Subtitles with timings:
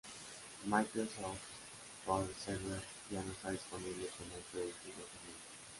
[0.67, 1.57] Microsoft Office
[2.05, 5.39] Forms Server ya no está disponible como un producto independiente.